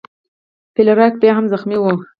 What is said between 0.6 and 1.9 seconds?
فلیریک بیا هم زخمی و.